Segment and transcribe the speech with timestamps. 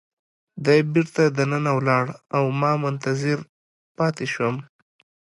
[0.65, 2.05] دی بیرته دننه ولاړ
[2.35, 3.37] او ما منتظر
[3.97, 4.55] پاتې شوم.